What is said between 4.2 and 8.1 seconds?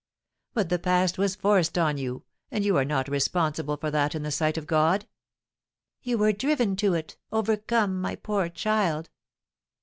the sight of God!" "You were driven to it overcome